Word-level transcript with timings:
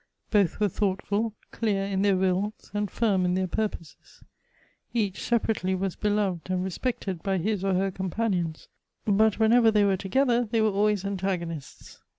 Both 0.31 0.59
were 0.59 0.67
thoughtful, 0.67 1.35
clear 1.51 1.83
in 1.85 2.01
their 2.01 2.17
wills, 2.17 2.71
and 2.73 2.89
firm 2.89 3.23
in 3.23 3.35
their 3.35 3.45
purposes. 3.45 4.23
Each 4.95 5.21
separately 5.21 5.75
was 5.75 5.95
beloved 5.95 6.49
and 6.49 6.63
respected 6.63 7.21
by 7.21 7.37
his 7.37 7.63
or 7.63 7.75
her 7.75 7.91
com 7.91 8.09
panions, 8.09 8.65
but 9.05 9.37
whenever 9.37 9.69
they 9.69 9.83
were 9.85 9.97
together 9.97 10.43
they 10.45 10.59
were 10.59 10.71
alwiiys 10.71 11.05
antagonists. 11.05 11.99